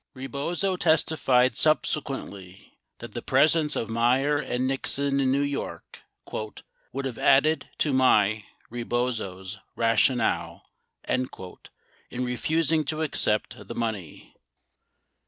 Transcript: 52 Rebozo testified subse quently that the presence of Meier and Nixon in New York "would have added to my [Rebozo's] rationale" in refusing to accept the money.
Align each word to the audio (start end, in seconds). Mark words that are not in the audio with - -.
52 0.15 0.19
Rebozo 0.19 0.75
testified 0.77 1.51
subse 1.53 2.01
quently 2.01 2.71
that 2.97 3.13
the 3.13 3.21
presence 3.21 3.75
of 3.75 3.87
Meier 3.87 4.39
and 4.39 4.65
Nixon 4.65 5.19
in 5.19 5.31
New 5.31 5.43
York 5.43 6.01
"would 6.91 7.05
have 7.05 7.19
added 7.19 7.69
to 7.77 7.93
my 7.93 8.45
[Rebozo's] 8.71 9.59
rationale" 9.75 10.63
in 11.07 11.29
refusing 12.11 12.83
to 12.85 13.03
accept 13.03 13.67
the 13.67 13.75
money. 13.75 14.33